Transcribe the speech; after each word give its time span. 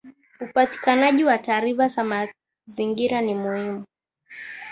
Upatikanaji 0.41 1.23
wa 1.23 1.37
taarifa 1.37 1.87
za 1.87 2.03
mazingira 2.03 3.21
ni 3.21 3.35
muhimu 3.35 3.85